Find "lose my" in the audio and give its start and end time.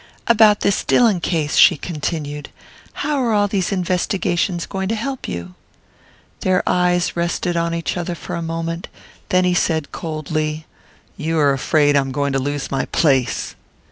12.39-12.85